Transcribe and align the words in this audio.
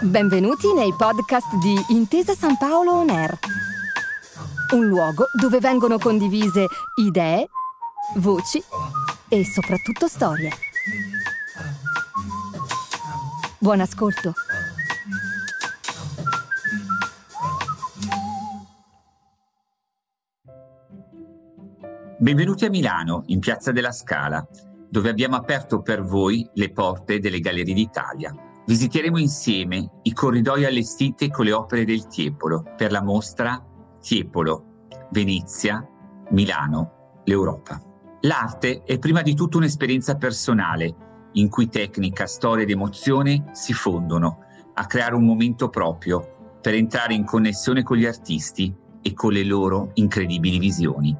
Benvenuti 0.00 0.72
nei 0.74 0.92
podcast 0.92 1.54
di 1.58 1.72
Intesa 1.90 2.34
San 2.34 2.56
Paolo 2.58 2.94
On 2.94 3.10
Air, 3.10 3.38
un 4.72 4.86
luogo 4.86 5.26
dove 5.38 5.60
vengono 5.60 5.98
condivise 5.98 6.66
idee, 6.96 7.48
voci 8.16 8.60
e 9.28 9.44
soprattutto 9.44 10.08
storie. 10.08 10.50
Buon 13.58 13.80
ascolto. 13.80 14.34
Benvenuti 22.18 22.64
a 22.64 22.70
Milano, 22.70 23.22
in 23.26 23.38
Piazza 23.38 23.70
della 23.70 23.92
Scala, 23.92 24.44
dove 24.92 25.08
abbiamo 25.08 25.36
aperto 25.36 25.80
per 25.80 26.02
voi 26.02 26.46
le 26.52 26.70
porte 26.70 27.18
delle 27.18 27.40
Gallerie 27.40 27.72
d'Italia. 27.72 28.30
Visiteremo 28.66 29.16
insieme 29.16 30.00
i 30.02 30.12
corridoi 30.12 30.66
allestiti 30.66 31.30
con 31.30 31.46
le 31.46 31.52
opere 31.54 31.86
del 31.86 32.06
Tiepolo 32.08 32.62
per 32.76 32.92
la 32.92 33.02
mostra 33.02 33.58
Tiepolo, 34.02 34.88
Venezia, 35.10 35.82
Milano, 36.32 37.22
l'Europa. 37.24 37.80
L'arte 38.20 38.82
è 38.82 38.98
prima 38.98 39.22
di 39.22 39.34
tutto 39.34 39.56
un'esperienza 39.56 40.16
personale, 40.16 41.30
in 41.32 41.48
cui 41.48 41.70
tecnica, 41.70 42.26
storia 42.26 42.64
ed 42.64 42.70
emozione 42.70 43.46
si 43.52 43.72
fondono 43.72 44.40
a 44.74 44.84
creare 44.84 45.14
un 45.14 45.24
momento 45.24 45.70
proprio 45.70 46.58
per 46.60 46.74
entrare 46.74 47.14
in 47.14 47.24
connessione 47.24 47.82
con 47.82 47.96
gli 47.96 48.04
artisti 48.04 48.74
e 49.00 49.14
con 49.14 49.32
le 49.32 49.42
loro 49.42 49.92
incredibili 49.94 50.58
visioni. 50.58 51.16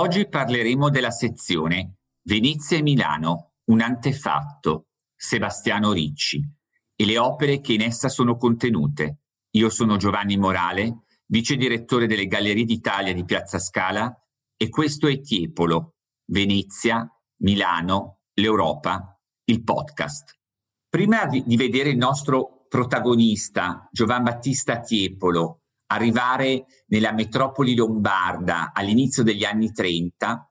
Oggi 0.00 0.26
parleremo 0.26 0.88
della 0.88 1.10
sezione 1.10 1.96
Venezia 2.22 2.78
e 2.78 2.82
Milano, 2.82 3.56
un 3.64 3.82
antefatto, 3.82 4.86
Sebastiano 5.14 5.92
Ricci, 5.92 6.42
e 6.96 7.04
le 7.04 7.18
opere 7.18 7.60
che 7.60 7.74
in 7.74 7.82
essa 7.82 8.08
sono 8.08 8.36
contenute. 8.36 9.18
Io 9.56 9.68
sono 9.68 9.98
Giovanni 9.98 10.38
Morale, 10.38 11.02
vice 11.26 11.56
direttore 11.56 12.06
delle 12.06 12.26
Gallerie 12.26 12.64
d'Italia 12.64 13.12
di 13.12 13.26
Piazza 13.26 13.58
Scala, 13.58 14.10
e 14.56 14.70
questo 14.70 15.06
è 15.06 15.20
Tiepolo, 15.20 15.96
Venezia, 16.30 17.06
Milano, 17.42 18.20
l'Europa, 18.40 19.20
il 19.44 19.62
podcast. 19.62 20.34
Prima 20.88 21.26
di, 21.26 21.44
vedere 21.58 21.90
il 21.90 21.98
nostro 21.98 22.64
protagonista, 22.70 23.86
Giovan 23.92 24.22
Battista 24.22 24.80
Tiepolo, 24.80 25.64
arrivare 25.90 26.66
nella 26.86 27.12
metropoli 27.12 27.74
lombarda 27.74 28.72
all'inizio 28.72 29.22
degli 29.22 29.44
anni 29.44 29.72
30, 29.72 30.50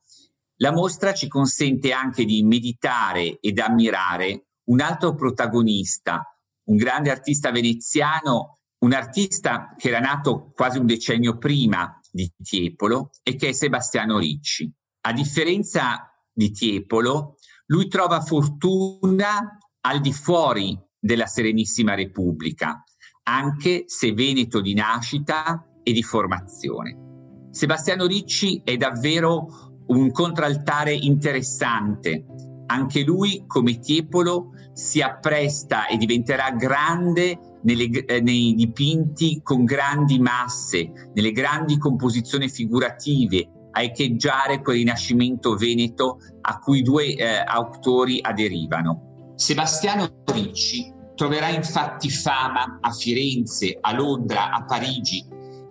la 0.58 0.72
mostra 0.72 1.14
ci 1.14 1.28
consente 1.28 1.92
anche 1.94 2.26
di 2.26 2.44
meditare 2.44 3.40
ed 3.40 3.60
ammirare 3.60 4.48
un 4.66 4.82
altro 4.82 5.16
protagonista, 5.16 6.24
un 6.66 6.76
grande 6.76 7.12
artista 7.12 7.52
veneziano, 7.52 8.60
un 8.80 8.94
artista 8.94 9.74
che 9.78 9.88
era 9.90 10.00
nato 10.00 10.52
quasi 10.54 10.78
un 10.78 10.86
decennio 10.86 11.38
prima 11.38 12.00
di 12.12 12.32
Tiepolo 12.42 13.10
e 13.24 13.36
che 13.36 13.50
è 13.50 13.52
Sebastiano 13.54 14.18
Ricci. 14.18 14.72
A 15.02 15.14
differenza 15.14 16.12
di 16.32 16.52
Tiepolo, 16.52 17.36
lui 17.68 17.88
trova 17.88 18.22
fortuna 18.22 19.58
al 19.82 20.02
di 20.02 20.12
fuori 20.12 20.78
della 21.00 21.26
Serenissima 21.26 21.96
Repubblica, 21.96 22.84
anche 23.30 23.84
se 23.88 24.14
veneto 24.14 24.60
di 24.60 24.74
nascita 24.74 25.64
e 25.84 25.92
di 25.92 26.02
formazione. 26.02 27.08
Sebastiano 27.52 28.06
Ricci 28.06 28.62
è 28.64 28.76
davvero 28.78 29.84
un 29.88 30.12
contraltare 30.12 30.94
interessante. 30.94 32.26
Anche 32.68 33.02
lui, 33.02 33.46
come 33.48 33.80
Tiepolo, 33.80 34.52
si 34.74 35.02
appresta 35.02 35.88
e 35.88 35.98
diventerà 35.98 36.52
grande 36.52 37.58
nelle, 37.64 38.06
eh, 38.06 38.22
nei 38.22 38.54
dipinti 38.54 39.42
con 39.44 39.66
grandi 39.66 40.20
masse, 40.20 40.92
nelle 41.14 41.32
grandi 41.32 41.78
composizioni 41.78 42.48
figurative, 42.50 43.50
a 43.72 43.82
echeggiare 43.82 44.62
quel 44.62 44.78
rinascimento 44.78 45.56
veneto 45.56 46.20
a 46.42 46.60
cui 46.60 46.82
due 46.82 47.16
eh, 47.16 47.44
autori 47.46 48.20
aderivano. 48.22 49.34
Sebastiano 49.36 50.08
Ricci 50.26 50.98
Troverà 51.20 51.50
infatti 51.50 52.10
fama 52.10 52.78
a 52.80 52.94
Firenze, 52.94 53.78
a 53.82 53.94
Londra, 53.94 54.52
a 54.52 54.64
Parigi. 54.64 55.22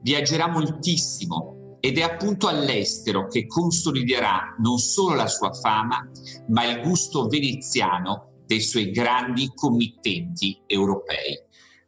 Viaggerà 0.03 0.47
moltissimo 0.47 1.79
ed 1.81 1.97
è 1.97 2.03
appunto 2.03 2.49
all'estero 2.49 3.29
che 3.29 3.47
consoliderà 3.47 4.57
non 4.59 4.77
solo 4.77 5.15
la 5.15 5.27
sua 5.27 5.51
fama, 5.55 6.07
ma 6.49 6.65
il 6.67 6.83
gusto 6.83 7.29
veneziano 7.29 8.43
dei 8.45 8.61
suoi 8.61 8.91
grandi 8.91 9.51
committenti 9.55 10.61
europei. 10.67 11.41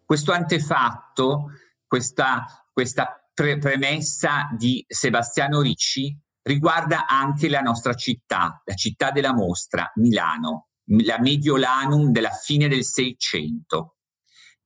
Questo 0.06 0.32
antefatto, 0.32 1.50
questa, 1.87 2.66
questa 2.72 3.31
pre- 3.34 3.59
premessa 3.59 4.48
di 4.56 4.82
Sebastiano 4.88 5.60
Ricci 5.60 6.19
riguarda 6.44 7.06
anche 7.06 7.50
la 7.50 7.60
nostra 7.60 7.92
città, 7.92 8.62
la 8.65 8.75
città 8.75 9.10
della 9.10 9.34
mostra, 9.34 9.92
Milano 9.97 10.69
la 10.99 11.21
Mediolanum 11.21 12.11
della 12.11 12.31
fine 12.31 12.69
del 12.69 12.84
Seicento. 12.84 13.97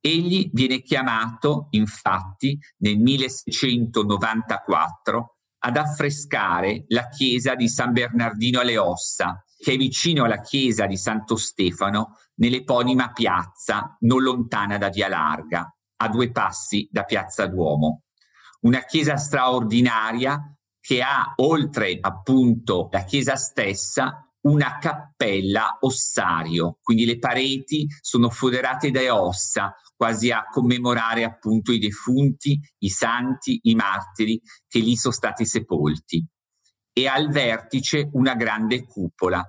Egli 0.00 0.50
viene 0.52 0.82
chiamato, 0.82 1.68
infatti, 1.70 2.58
nel 2.78 2.98
1694 2.98 5.34
ad 5.64 5.78
affrescare 5.78 6.84
la 6.88 7.08
chiesa 7.08 7.54
di 7.54 7.68
San 7.68 7.92
Bernardino 7.92 8.60
alle 8.60 8.76
Ossa, 8.76 9.42
che 9.56 9.72
è 9.72 9.76
vicino 9.76 10.24
alla 10.24 10.40
chiesa 10.40 10.86
di 10.86 10.98
Santo 10.98 11.36
Stefano, 11.36 12.18
nell'eponima 12.36 13.12
piazza 13.12 13.96
non 14.00 14.22
lontana 14.22 14.76
da 14.76 14.90
Via 14.90 15.08
Larga, 15.08 15.74
a 15.96 16.08
due 16.08 16.30
passi 16.30 16.86
da 16.90 17.04
Piazza 17.04 17.46
Duomo. 17.46 18.02
Una 18.60 18.84
chiesa 18.84 19.16
straordinaria 19.16 20.54
che 20.80 21.00
ha, 21.00 21.32
oltre 21.36 21.96
appunto 21.98 22.88
la 22.90 23.04
chiesa 23.04 23.36
stessa, 23.36 24.23
una 24.44 24.78
cappella 24.78 25.78
ossario, 25.80 26.78
quindi 26.82 27.04
le 27.04 27.18
pareti 27.18 27.86
sono 28.00 28.30
foderate 28.30 28.90
da 28.90 29.14
ossa, 29.14 29.74
quasi 29.96 30.30
a 30.30 30.44
commemorare 30.50 31.24
appunto 31.24 31.72
i 31.72 31.78
defunti, 31.78 32.60
i 32.78 32.88
santi, 32.88 33.60
i 33.64 33.74
martiri 33.74 34.40
che 34.68 34.80
lì 34.80 34.96
sono 34.96 35.14
stati 35.14 35.46
sepolti. 35.46 36.26
E 36.92 37.06
al 37.08 37.30
vertice 37.30 38.08
una 38.12 38.34
grande 38.34 38.84
cupola 38.84 39.42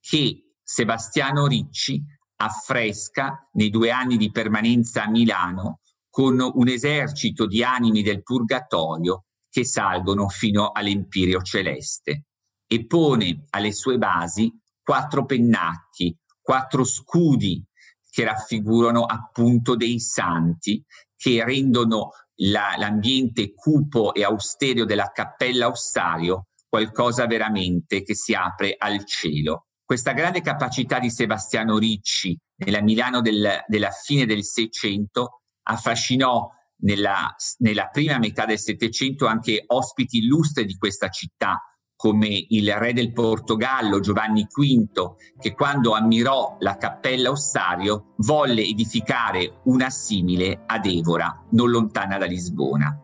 che 0.00 0.54
Sebastiano 0.62 1.46
Ricci 1.46 2.02
affresca 2.36 3.48
nei 3.52 3.70
due 3.70 3.90
anni 3.90 4.16
di 4.16 4.30
permanenza 4.30 5.04
a 5.04 5.10
Milano 5.10 5.80
con 6.08 6.38
un 6.40 6.68
esercito 6.68 7.46
di 7.46 7.62
animi 7.62 8.02
del 8.02 8.22
purgatorio 8.22 9.24
che 9.50 9.64
salgono 9.64 10.28
fino 10.28 10.70
all'Empirio 10.70 11.42
celeste 11.42 12.25
e 12.66 12.86
pone 12.86 13.46
alle 13.50 13.72
sue 13.72 13.98
basi 13.98 14.52
quattro 14.82 15.24
pennacchi, 15.24 16.16
quattro 16.40 16.84
scudi 16.84 17.64
che 18.10 18.24
raffigurano 18.24 19.04
appunto 19.04 19.76
dei 19.76 20.00
santi 20.00 20.82
che 21.16 21.44
rendono 21.44 22.10
la, 22.36 22.74
l'ambiente 22.76 23.52
cupo 23.52 24.14
e 24.14 24.22
austereo 24.22 24.84
della 24.84 25.10
cappella 25.12 25.68
ossario 25.68 26.48
qualcosa 26.68 27.26
veramente 27.26 28.02
che 28.02 28.14
si 28.14 28.34
apre 28.34 28.74
al 28.76 29.04
cielo. 29.04 29.66
Questa 29.84 30.12
grande 30.12 30.40
capacità 30.40 30.98
di 30.98 31.10
Sebastiano 31.10 31.78
Ricci 31.78 32.36
nella 32.56 32.82
Milano 32.82 33.20
del, 33.20 33.64
della 33.66 33.90
fine 33.90 34.26
del 34.26 34.44
Seicento 34.44 35.42
affascinò 35.62 36.48
nella, 36.78 37.34
nella 37.58 37.88
prima 37.88 38.18
metà 38.18 38.44
del 38.44 38.58
Settecento 38.58 39.26
anche 39.26 39.62
ospiti 39.66 40.18
illustri 40.18 40.64
di 40.64 40.76
questa 40.76 41.08
città, 41.08 41.60
come 41.96 42.46
il 42.48 42.72
re 42.74 42.92
del 42.92 43.12
Portogallo 43.12 44.00
Giovanni 44.00 44.46
V, 44.46 45.14
che 45.38 45.54
quando 45.54 45.94
ammirò 45.94 46.56
la 46.60 46.76
cappella 46.76 47.30
ossario 47.30 48.12
volle 48.18 48.62
edificare 48.62 49.60
una 49.64 49.88
simile 49.88 50.62
ad 50.66 50.84
Evora, 50.84 51.44
non 51.50 51.70
lontana 51.70 52.18
da 52.18 52.26
Lisbona. 52.26 53.00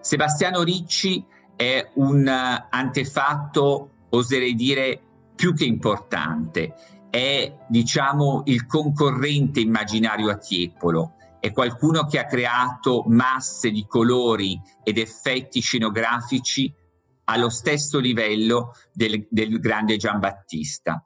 Sebastiano 0.00 0.62
Ricci 0.62 1.24
è 1.56 1.92
un 1.94 2.26
antefatto, 2.28 3.90
oserei 4.10 4.54
dire, 4.54 5.00
più 5.34 5.54
che 5.54 5.64
importante. 5.64 6.74
È, 7.08 7.56
diciamo, 7.68 8.42
il 8.46 8.66
concorrente 8.66 9.60
immaginario 9.60 10.30
a 10.30 10.36
Tiepolo. 10.36 11.14
È 11.38 11.52
qualcuno 11.52 12.06
che 12.06 12.18
ha 12.18 12.26
creato 12.26 13.04
masse 13.06 13.70
di 13.70 13.86
colori 13.86 14.60
ed 14.82 14.98
effetti 14.98 15.60
scenografici 15.60 16.74
allo 17.24 17.50
stesso 17.50 17.98
livello 17.98 18.72
del, 18.92 19.26
del 19.30 19.58
grande 19.60 19.96
Giambattista. 19.96 21.02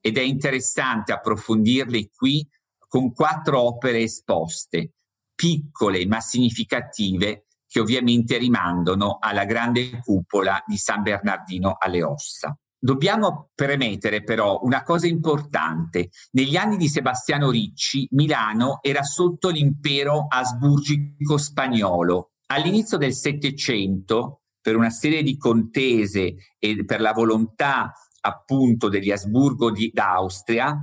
Ed 0.00 0.16
è 0.16 0.22
interessante 0.22 1.12
approfondirle 1.12 2.10
qui 2.14 2.46
con 2.88 3.12
quattro 3.12 3.60
opere 3.60 4.00
esposte, 4.00 4.94
piccole 5.34 6.06
ma 6.06 6.20
significative, 6.20 7.44
che 7.66 7.78
ovviamente 7.78 8.36
rimandano 8.36 9.18
alla 9.20 9.44
grande 9.44 10.00
cupola 10.00 10.62
di 10.66 10.76
San 10.76 11.02
Bernardino 11.02 11.76
alle 11.78 12.02
Ossa. 12.02 12.56
Dobbiamo 12.82 13.50
premettere 13.54 14.24
però 14.24 14.60
una 14.62 14.82
cosa 14.82 15.06
importante. 15.06 16.08
Negli 16.32 16.56
anni 16.56 16.78
di 16.78 16.88
Sebastiano 16.88 17.50
Ricci, 17.50 18.08
Milano 18.12 18.78
era 18.80 19.02
sotto 19.02 19.50
l'impero 19.50 20.26
asburgico 20.28 21.36
spagnolo. 21.36 22.30
All'inizio 22.46 22.96
del 22.96 23.14
Settecento, 23.14 24.39
per 24.60 24.76
una 24.76 24.90
serie 24.90 25.22
di 25.22 25.36
contese 25.36 26.34
e 26.58 26.84
per 26.84 27.00
la 27.00 27.12
volontà 27.12 27.92
appunto 28.22 28.88
degli 28.88 29.10
Asburgo 29.10 29.70
di, 29.70 29.90
d'Austria, 29.92 30.76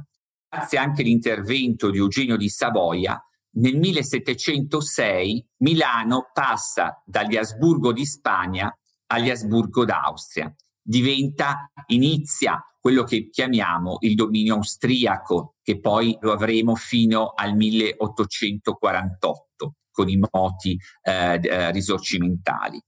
grazie 0.49 0.77
anche 0.77 1.01
all'intervento 1.01 1.89
di 1.89 1.97
Eugenio 1.97 2.37
di 2.37 2.49
Savoia, 2.49 3.19
nel 3.57 3.77
1706 3.77 5.47
Milano 5.57 6.29
passa 6.33 7.01
dagli 7.05 7.37
Asburgo 7.37 7.91
di 7.91 8.05
Spagna 8.05 8.71
agli 9.07 9.29
Asburgo 9.29 9.85
d'Austria 9.85 10.53
diventa, 10.87 11.69
inizia 11.87 12.63
quello 12.79 13.03
che 13.03 13.27
chiamiamo 13.29 13.97
il 14.01 14.15
dominio 14.15 14.55
austriaco, 14.55 15.55
che 15.61 15.81
poi 15.81 16.17
lo 16.21 16.31
avremo 16.31 16.75
fino 16.75 17.33
al 17.35 17.53
1848 17.55 19.75
con 19.91 20.07
i 20.07 20.17
moti 20.31 20.79
eh, 21.01 21.37
eh, 21.41 21.71
risorgimentali. 21.71 22.81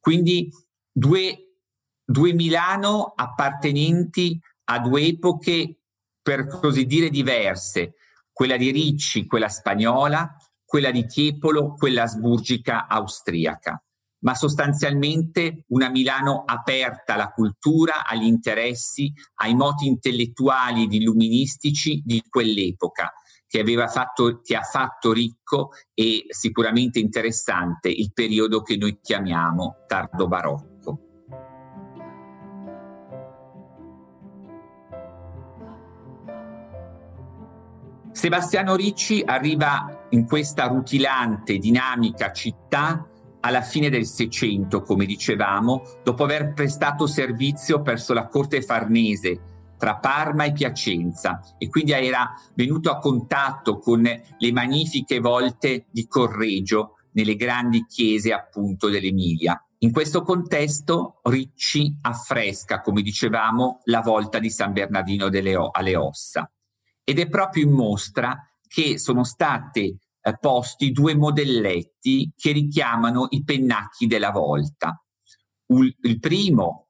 Quindi 0.00 0.50
due, 0.90 1.58
due 2.02 2.32
Milano 2.32 3.12
appartenenti 3.14 4.40
a 4.64 4.80
due 4.80 5.02
epoche 5.02 5.80
per 6.22 6.48
così 6.48 6.86
dire 6.86 7.10
diverse, 7.10 7.94
quella 8.32 8.56
di 8.56 8.70
Ricci, 8.70 9.26
quella 9.26 9.48
spagnola, 9.48 10.34
quella 10.64 10.90
di 10.90 11.06
Tiepolo, 11.06 11.74
quella 11.74 12.04
asburgica 12.04 12.86
austriaca. 12.88 13.82
Ma 14.22 14.34
sostanzialmente 14.34 15.64
una 15.68 15.88
Milano 15.88 16.44
aperta 16.44 17.14
alla 17.14 17.30
cultura, 17.30 18.06
agli 18.06 18.24
interessi, 18.24 19.12
ai 19.36 19.54
moti 19.54 19.86
intellettuali 19.86 20.84
ed 20.84 20.92
illuministici 20.92 22.02
di 22.04 22.22
quell'epoca, 22.28 23.12
che, 23.50 23.64
fatto, 23.88 24.40
che 24.44 24.54
ha 24.54 24.62
fatto 24.62 25.12
ricco 25.12 25.70
e 25.92 26.26
sicuramente 26.28 27.00
interessante 27.00 27.88
il 27.88 28.12
periodo 28.14 28.62
che 28.62 28.76
noi 28.76 29.00
chiamiamo 29.02 29.78
tardo 29.88 30.28
barocco. 30.28 31.00
Sebastiano 38.12 38.76
Ricci 38.76 39.22
arriva 39.26 40.06
in 40.10 40.26
questa 40.26 40.68
rutilante, 40.68 41.58
dinamica 41.58 42.30
città 42.30 43.08
alla 43.40 43.62
fine 43.62 43.88
del 43.88 44.06
Seicento, 44.06 44.82
come 44.82 45.06
dicevamo, 45.06 45.82
dopo 46.04 46.22
aver 46.22 46.52
prestato 46.52 47.08
servizio 47.08 47.82
presso 47.82 48.12
la 48.12 48.28
corte 48.28 48.62
farnese 48.62 49.49
tra 49.80 49.96
Parma 49.96 50.44
e 50.44 50.52
Piacenza 50.52 51.40
e 51.56 51.70
quindi 51.70 51.92
era 51.92 52.34
venuto 52.54 52.90
a 52.90 52.98
contatto 52.98 53.78
con 53.78 54.02
le 54.02 54.52
magnifiche 54.52 55.20
volte 55.20 55.86
di 55.90 56.06
Correggio 56.06 56.96
nelle 57.12 57.34
grandi 57.34 57.86
chiese 57.86 58.34
appunto 58.34 58.90
dell'Emilia. 58.90 59.58
In 59.78 59.90
questo 59.90 60.20
contesto 60.20 61.20
Ricci 61.22 61.96
affresca, 62.02 62.82
come 62.82 63.00
dicevamo, 63.00 63.80
la 63.84 64.02
volta 64.02 64.38
di 64.38 64.50
San 64.50 64.74
Bernardino 64.74 65.26
o- 65.26 65.70
alle 65.70 65.96
Ossa 65.96 66.52
ed 67.02 67.18
è 67.18 67.26
proprio 67.30 67.64
in 67.64 67.72
mostra 67.72 68.38
che 68.68 68.98
sono 68.98 69.24
state 69.24 69.96
eh, 70.20 70.36
posti 70.38 70.92
due 70.92 71.14
modelletti 71.14 72.30
che 72.36 72.52
richiamano 72.52 73.28
i 73.30 73.42
pennacchi 73.42 74.06
della 74.06 74.30
volta. 74.30 75.02
Il 75.68 76.18
primo, 76.18 76.89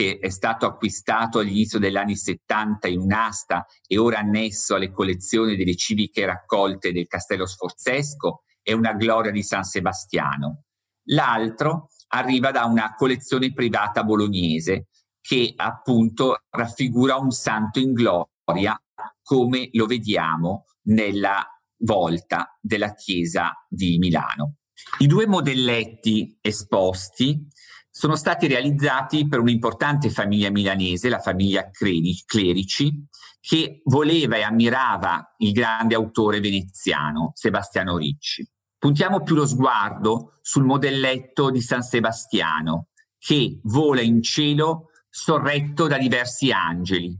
che 0.00 0.18
è 0.18 0.30
stato 0.30 0.64
acquistato 0.64 1.40
all'inizio 1.40 1.78
degli 1.78 1.98
anni 1.98 2.16
70 2.16 2.88
in 2.88 3.00
un'asta 3.00 3.66
e 3.86 3.98
ora 3.98 4.20
annesso 4.20 4.74
alle 4.74 4.90
collezioni 4.90 5.56
delle 5.56 5.76
civiche 5.76 6.24
raccolte 6.24 6.90
del 6.90 7.06
Castello 7.06 7.44
Sforzesco, 7.44 8.44
è 8.62 8.72
una 8.72 8.94
gloria 8.94 9.30
di 9.30 9.42
San 9.42 9.62
Sebastiano. 9.62 10.62
L'altro 11.10 11.88
arriva 12.14 12.50
da 12.50 12.64
una 12.64 12.94
collezione 12.94 13.52
privata 13.52 14.02
bolognese 14.02 14.86
che 15.20 15.52
appunto 15.54 16.44
raffigura 16.48 17.18
un 17.18 17.30
santo 17.30 17.78
in 17.78 17.92
gloria 17.92 18.74
come 19.22 19.68
lo 19.72 19.84
vediamo 19.84 20.64
nella 20.84 21.46
volta 21.80 22.56
della 22.58 22.94
chiesa 22.94 23.52
di 23.68 23.98
Milano. 23.98 24.54
I 25.00 25.06
due 25.06 25.26
modelletti 25.26 26.38
esposti 26.40 27.46
sono 28.00 28.16
stati 28.16 28.46
realizzati 28.46 29.28
per 29.28 29.40
un'importante 29.40 30.08
famiglia 30.08 30.48
milanese, 30.48 31.10
la 31.10 31.18
famiglia 31.18 31.68
Clerici, 31.68 33.06
che 33.38 33.82
voleva 33.84 34.36
e 34.36 34.42
ammirava 34.42 35.34
il 35.36 35.52
grande 35.52 35.94
autore 35.96 36.40
veneziano 36.40 37.32
Sebastiano 37.34 37.98
Ricci. 37.98 38.50
Puntiamo 38.78 39.22
più 39.22 39.34
lo 39.34 39.44
sguardo 39.46 40.38
sul 40.40 40.64
modelletto 40.64 41.50
di 41.50 41.60
San 41.60 41.82
Sebastiano, 41.82 42.86
che 43.18 43.60
vola 43.64 44.00
in 44.00 44.22
cielo 44.22 44.86
sorretto 45.10 45.86
da 45.86 45.98
diversi 45.98 46.50
angeli, 46.50 47.14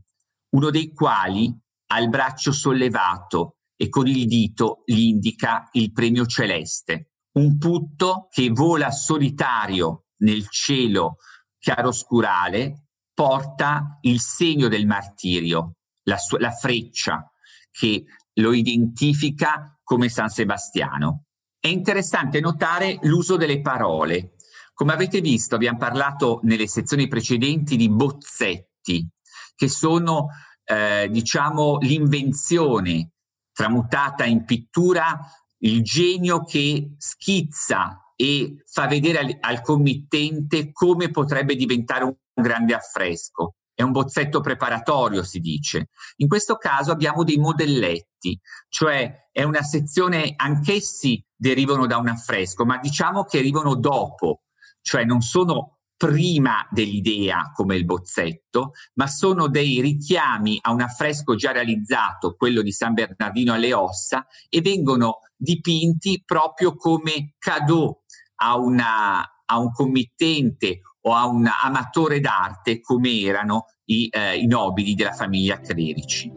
uno 0.54 0.70
dei 0.70 0.94
quali 0.94 1.54
ha 1.88 2.00
il 2.00 2.08
braccio 2.08 2.52
sollevato 2.52 3.58
e 3.76 3.90
con 3.90 4.06
il 4.06 4.26
dito 4.26 4.80
gli 4.86 5.00
indica 5.00 5.68
il 5.72 5.92
premio 5.92 6.24
celeste. 6.24 7.10
Un 7.32 7.58
putto 7.58 8.28
che 8.30 8.48
vola 8.48 8.90
solitario 8.90 10.06
nel 10.20 10.48
cielo 10.48 11.16
chiaroscurale 11.58 12.86
porta 13.12 13.98
il 14.02 14.20
segno 14.20 14.68
del 14.68 14.86
martirio, 14.86 15.74
la, 16.04 16.16
sua, 16.16 16.38
la 16.40 16.52
freccia 16.52 17.30
che 17.70 18.04
lo 18.34 18.52
identifica 18.52 19.78
come 19.82 20.08
San 20.08 20.28
Sebastiano. 20.28 21.24
È 21.58 21.68
interessante 21.68 22.40
notare 22.40 22.98
l'uso 23.02 23.36
delle 23.36 23.60
parole. 23.60 24.36
Come 24.72 24.94
avete 24.94 25.20
visto, 25.20 25.54
abbiamo 25.54 25.76
parlato 25.76 26.40
nelle 26.44 26.66
sezioni 26.66 27.06
precedenti 27.06 27.76
di 27.76 27.90
bozzetti, 27.90 29.06
che 29.54 29.68
sono, 29.68 30.28
eh, 30.64 31.08
diciamo, 31.10 31.76
l'invenzione 31.80 33.12
tramutata 33.52 34.24
in 34.24 34.44
pittura 34.44 35.20
il 35.58 35.82
genio 35.82 36.42
che 36.42 36.94
schizza 36.96 38.00
e 38.20 38.62
fa 38.66 38.86
vedere 38.86 39.18
al, 39.18 39.36
al 39.40 39.62
committente 39.62 40.72
come 40.72 41.10
potrebbe 41.10 41.56
diventare 41.56 42.04
un, 42.04 42.14
grande 42.34 42.74
affresco. 42.74 43.54
È 43.72 43.82
un 43.82 43.92
bozzetto 43.92 44.40
preparatorio, 44.40 45.22
si 45.22 45.40
dice. 45.40 45.88
In 46.16 46.28
questo 46.28 46.56
caso 46.56 46.90
abbiamo 46.90 47.24
dei 47.24 47.38
modelletti, 47.38 48.38
cioè 48.68 49.28
è 49.32 49.42
una 49.42 49.62
sezione, 49.62 50.34
anch'essi 50.36 51.24
derivano 51.34 51.86
da 51.86 51.96
un 51.96 52.08
affresco, 52.08 52.66
ma 52.66 52.76
diciamo 52.76 53.24
che 53.24 53.38
arrivano 53.38 53.74
dopo, 53.74 54.42
cioè 54.82 55.04
non 55.04 55.22
sono 55.22 55.78
prima 55.96 56.66
dell'idea 56.70 57.50
come 57.54 57.76
il 57.76 57.86
bozzetto, 57.86 58.72
ma 58.94 59.06
sono 59.06 59.48
dei 59.48 59.80
richiami 59.80 60.58
a 60.60 60.72
un 60.72 60.82
affresco 60.82 61.34
già 61.36 61.52
realizzato, 61.52 62.34
quello 62.36 62.60
di 62.60 62.72
San 62.72 62.92
Bernardino 62.92 63.54
alle 63.54 63.72
Ossa, 63.72 64.26
e 64.50 64.60
vengono 64.60 65.20
dipinti 65.36 66.22
proprio 66.24 66.74
come 66.74 67.34
cadeau 67.38 67.99
a, 68.42 68.56
una, 68.58 69.20
a 69.44 69.58
un 69.58 69.70
committente 69.72 70.80
o 71.02 71.14
a 71.14 71.26
un 71.26 71.48
amatore 71.62 72.20
d'arte 72.20 72.80
come 72.80 73.20
erano 73.20 73.66
i, 73.86 74.08
eh, 74.10 74.36
i 74.36 74.46
nobili 74.46 74.94
della 74.94 75.12
famiglia 75.12 75.58
Clerici. 75.60 76.30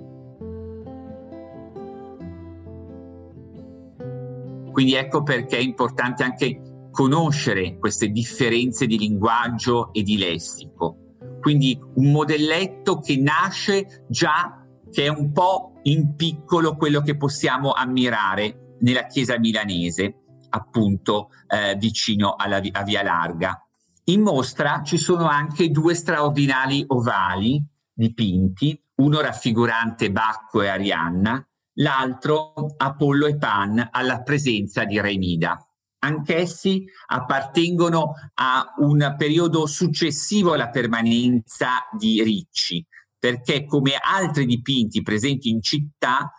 Quindi 4.72 4.96
ecco 4.96 5.22
perché 5.22 5.58
è 5.58 5.62
importante 5.62 6.24
anche 6.24 6.88
conoscere 6.90 7.78
queste 7.78 8.10
differenze 8.10 8.88
di 8.88 8.98
linguaggio 8.98 9.94
e 9.94 10.02
di 10.02 10.18
lessico. 10.18 10.98
Quindi 11.42 11.80
un 11.96 12.12
modelletto 12.12 13.00
che 13.00 13.18
nasce 13.18 14.06
già, 14.08 14.66
che 14.92 15.06
è 15.06 15.08
un 15.10 15.32
po' 15.32 15.80
in 15.84 16.16
piccolo 16.16 16.76
quello 16.76 17.02
che 17.02 17.18
possiamo 17.18 17.72
ammirare 17.72 18.76
nella 18.80 19.06
chiesa 19.06 19.38
milanese, 19.38 20.23
appunto 20.54 21.30
eh, 21.48 21.76
vicino 21.76 22.36
alla, 22.36 22.62
a 22.72 22.84
Via 22.84 23.04
Larga. 23.04 23.66
In 24.06 24.22
mostra 24.22 24.82
ci 24.84 24.98
sono 24.98 25.28
anche 25.28 25.70
due 25.70 25.96
straordinari 25.96 26.84
ovali 26.88 27.64
dipinti, 27.94 28.80
uno 28.96 29.22
raffigurante 29.22 30.12
Bacco 30.12 30.62
e 30.62 30.68
Arianna, 30.68 31.46
l'altro 31.78 32.54
Apollo 32.78 33.28
e 33.28 33.38
Pan 33.38 33.88
alla 33.92 34.22
presenza 34.22 34.84
di 34.84 35.00
Remida 35.00 35.58
anch'essi 36.04 36.84
appartengono 37.08 38.14
a 38.36 38.74
un 38.78 39.16
periodo 39.18 39.66
successivo 39.66 40.54
alla 40.54 40.70
permanenza 40.70 41.88
di 41.98 42.22
Ricci, 42.22 42.86
perché 43.18 43.66
come 43.66 43.94
altri 44.00 44.46
dipinti 44.46 45.02
presenti 45.02 45.50
in 45.50 45.62
città, 45.62 46.32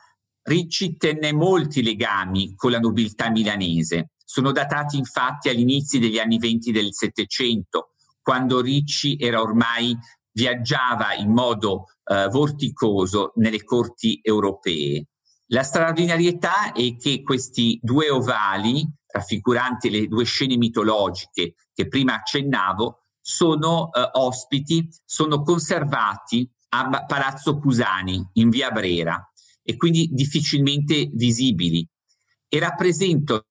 Ricci 0.47 0.99
tenne 0.99 1.33
molti 1.33 1.83
legami 1.83 2.55
con 2.55 2.71
la 2.71 2.79
nobiltà 2.79 3.31
milanese, 3.31 4.11
sono 4.23 4.53
datati 4.53 4.99
infatti 4.99 5.49
agli 5.49 5.61
inizi 5.61 5.99
degli 5.99 6.19
anni 6.19 6.37
venti 6.37 6.71
del 6.71 6.93
Settecento, 6.93 7.95
quando 8.21 8.61
Ricci 8.61 9.17
era 9.19 9.41
ormai 9.41 9.97
viaggiava 10.33 11.15
in 11.15 11.33
modo 11.33 11.87
eh, 12.05 12.29
vorticoso 12.29 13.33
nelle 13.37 13.65
corti 13.65 14.21
europee. 14.23 15.07
La 15.47 15.63
straordinarietà 15.63 16.73
è 16.73 16.95
che 16.97 17.23
questi 17.23 17.79
due 17.81 18.11
ovali, 18.11 18.87
raffiguranti 19.07 19.89
le 19.89 20.09
due 20.09 20.25
scene 20.25 20.59
mitologiche 20.59 21.55
che 21.73 21.89
prima 21.89 22.17
accennavo, 22.17 23.05
sono 23.19 23.91
eh, 23.91 24.11
ospiti, 24.13 24.87
sono 25.07 25.41
conservati 25.41 26.47
a 26.75 27.05
Palazzo 27.07 27.59
Cusani 27.59 28.23
in 28.35 28.51
via 28.51 28.71
Brera 28.71 29.27
e 29.65 29.77
quindi 29.77 30.09
difficilmente 30.13 31.11
visibili 31.13 31.87
e 32.49 32.59
rappresentano 32.59 33.43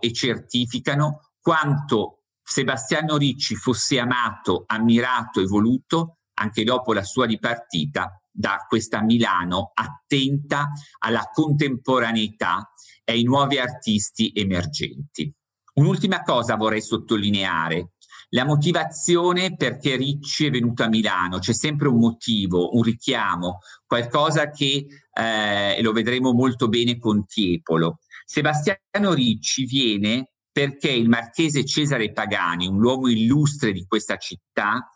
e 0.00 0.12
certificano 0.12 1.30
quanto 1.40 2.22
Sebastiano 2.42 3.16
Ricci 3.16 3.56
fosse 3.56 3.98
amato, 3.98 4.64
ammirato 4.66 5.40
e 5.40 5.46
voluto 5.46 6.18
anche 6.34 6.64
dopo 6.64 6.92
la 6.92 7.02
sua 7.02 7.26
dipartita 7.26 8.20
da 8.30 8.64
questa 8.68 9.02
Milano 9.02 9.72
attenta 9.74 10.68
alla 11.00 11.28
contemporaneità 11.32 12.70
e 13.04 13.12
ai 13.12 13.24
nuovi 13.24 13.58
artisti 13.58 14.32
emergenti. 14.34 15.32
Un'ultima 15.74 16.22
cosa 16.22 16.56
vorrei 16.56 16.80
sottolineare. 16.80 17.94
La 18.32 18.44
motivazione 18.44 19.56
perché 19.56 19.96
Ricci 19.96 20.46
è 20.46 20.50
venuto 20.50 20.82
a 20.82 20.88
Milano, 20.88 21.38
c'è 21.38 21.54
sempre 21.54 21.88
un 21.88 21.98
motivo, 21.98 22.76
un 22.76 22.82
richiamo, 22.82 23.60
qualcosa 23.86 24.50
che 24.50 24.86
eh, 25.10 25.80
lo 25.80 25.92
vedremo 25.92 26.32
molto 26.32 26.68
bene 26.68 26.98
con 26.98 27.24
Tiepolo. 27.24 28.00
Sebastiano 28.26 29.14
Ricci 29.14 29.64
viene 29.64 30.32
perché 30.52 30.90
il 30.90 31.08
marchese 31.08 31.64
Cesare 31.64 32.12
Pagani, 32.12 32.66
un 32.66 32.82
uomo 32.84 33.08
illustre 33.08 33.72
di 33.72 33.86
questa 33.86 34.16
città, 34.16 34.86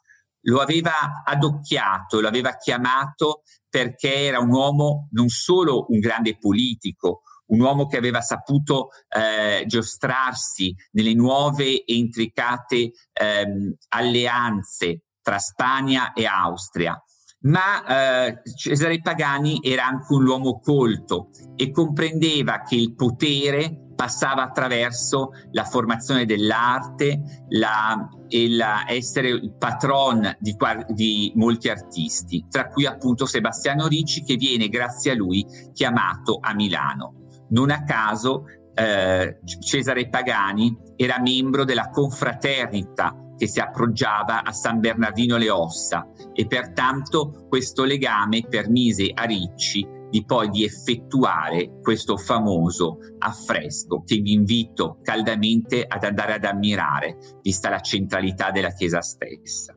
lo 0.46 0.60
aveva 0.60 1.22
adocchiato, 1.24 2.20
lo 2.20 2.28
aveva 2.28 2.56
chiamato 2.56 3.42
perché 3.68 4.24
era 4.26 4.40
un 4.40 4.50
uomo 4.50 5.08
non 5.12 5.28
solo 5.28 5.86
un 5.88 6.00
grande 6.00 6.36
politico, 6.36 7.22
un 7.52 7.60
uomo 7.60 7.86
che 7.86 7.96
aveva 7.96 8.20
saputo 8.20 8.88
eh, 9.08 9.64
giostrarsi 9.66 10.74
nelle 10.92 11.14
nuove 11.14 11.84
e 11.84 11.94
intricate 11.94 12.92
ehm, 13.12 13.74
alleanze 13.90 15.02
tra 15.22 15.38
Spagna 15.38 16.12
e 16.12 16.26
Austria, 16.26 17.00
ma 17.42 18.26
eh, 18.26 18.42
Cesare 18.54 19.00
Pagani 19.00 19.60
era 19.62 19.86
anche 19.86 20.12
un 20.12 20.26
uomo 20.26 20.58
colto 20.60 21.28
e 21.56 21.70
comprendeva 21.70 22.62
che 22.62 22.76
il 22.76 22.94
potere 22.94 23.78
passava 23.94 24.42
attraverso 24.42 25.30
la 25.52 25.64
formazione 25.64 26.24
dell'arte 26.24 27.44
la, 27.50 28.08
e 28.26 28.48
la, 28.48 28.84
essere 28.88 29.28
il 29.28 29.54
patron 29.56 30.36
di, 30.40 30.56
di, 30.88 31.32
molti 31.36 31.68
artisti, 31.68 32.46
tra 32.48 32.68
cui 32.68 32.86
appunto 32.86 33.26
Sebastiano 33.26 33.86
Ricci 33.86 34.24
che 34.24 34.34
viene 34.34 34.68
grazie 34.68 35.12
a 35.12 35.14
lui 35.14 35.46
chiamato 35.72 36.38
a 36.40 36.54
Milano. 36.54 37.21
Non 37.52 37.70
a 37.70 37.84
caso 37.84 38.44
eh, 38.74 39.38
Cesare 39.60 40.08
Pagani 40.08 40.76
era 40.96 41.20
membro 41.20 41.64
della 41.64 41.90
confraternita 41.90 43.34
che 43.36 43.46
si 43.46 43.60
appoggiava 43.60 44.42
a 44.42 44.52
San 44.52 44.80
Bernardino 44.80 45.36
le 45.36 45.50
Ossa 45.50 46.08
e 46.32 46.46
pertanto 46.46 47.46
questo 47.48 47.84
legame 47.84 48.46
permise 48.48 49.10
a 49.12 49.24
Ricci 49.24 50.00
di 50.08 50.24
poi 50.24 50.50
di 50.50 50.62
effettuare 50.62 51.78
questo 51.80 52.18
famoso 52.18 52.98
affresco 53.18 54.02
che 54.02 54.18
vi 54.18 54.32
invito 54.34 54.98
caldamente 55.02 55.84
ad 55.86 56.04
andare 56.04 56.34
ad 56.34 56.44
ammirare, 56.44 57.16
vista 57.40 57.70
la 57.70 57.80
centralità 57.80 58.50
della 58.50 58.72
chiesa 58.72 59.00
stessa. 59.00 59.74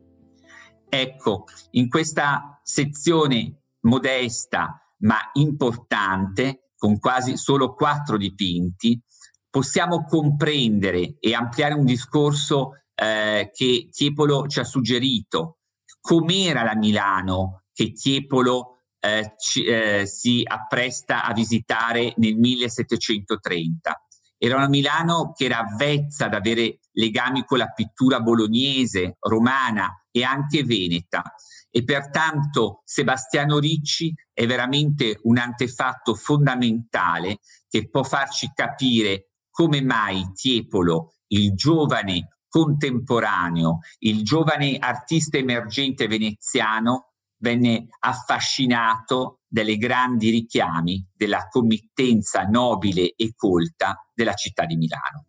Ecco, 0.88 1.44
in 1.72 1.88
questa 1.88 2.60
sezione 2.62 3.62
modesta 3.80 4.80
ma 4.98 5.16
importante, 5.34 6.65
con 6.76 6.98
quasi 6.98 7.36
solo 7.36 7.74
quattro 7.74 8.16
dipinti, 8.16 9.00
possiamo 9.48 10.04
comprendere 10.04 11.16
e 11.18 11.34
ampliare 11.34 11.74
un 11.74 11.84
discorso 11.84 12.82
eh, 12.94 13.50
che 13.52 13.88
Tiepolo 13.90 14.46
ci 14.46 14.60
ha 14.60 14.64
suggerito. 14.64 15.58
Com'era 16.00 16.62
la 16.62 16.76
Milano 16.76 17.64
che 17.72 17.92
Tiepolo 17.92 18.82
eh, 19.00 19.34
ci, 19.38 19.64
eh, 19.64 20.06
si 20.06 20.42
appresta 20.44 21.24
a 21.24 21.32
visitare 21.32 22.12
nel 22.16 22.36
1730? 22.36 24.06
Era 24.38 24.56
una 24.56 24.68
Milano 24.68 25.32
che 25.32 25.46
era 25.46 25.60
avvezza 25.60 26.26
ad 26.26 26.34
avere 26.34 26.80
legami 26.92 27.44
con 27.44 27.58
la 27.58 27.72
pittura 27.72 28.20
bolognese, 28.20 29.16
romana 29.20 30.04
e 30.10 30.22
anche 30.22 30.62
veneta 30.62 31.22
e 31.70 31.84
pertanto 31.84 32.80
Sebastiano 32.84 33.58
Ricci 33.58 34.14
è 34.36 34.46
veramente 34.46 35.18
un 35.22 35.38
antefatto 35.38 36.14
fondamentale 36.14 37.38
che 37.66 37.88
può 37.88 38.02
farci 38.02 38.50
capire 38.54 39.30
come 39.50 39.80
mai 39.80 40.30
Tiepolo, 40.34 41.14
il 41.28 41.54
giovane 41.54 42.40
contemporaneo, 42.46 43.78
il 44.00 44.22
giovane 44.22 44.76
artista 44.76 45.38
emergente 45.38 46.06
veneziano 46.06 47.12
venne 47.38 47.86
affascinato 48.00 49.40
dai 49.48 49.78
grandi 49.78 50.28
richiami 50.28 51.12
della 51.14 51.48
committenza 51.48 52.42
nobile 52.42 53.14
e 53.16 53.32
colta 53.34 54.06
della 54.12 54.34
città 54.34 54.66
di 54.66 54.76
Milano. 54.76 55.24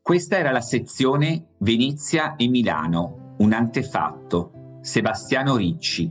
Questa 0.00 0.38
era 0.38 0.50
la 0.50 0.62
sezione 0.62 1.56
Venezia 1.58 2.36
e 2.36 2.48
Milano, 2.48 3.34
un 3.40 3.52
antefatto, 3.52 4.78
Sebastiano 4.80 5.56
Ricci, 5.56 6.10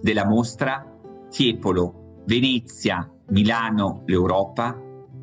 della 0.00 0.24
mostra 0.24 0.93
Tiepolo, 1.34 2.22
Venezia, 2.26 3.10
Milano, 3.30 4.04
l'Europa, 4.06 4.80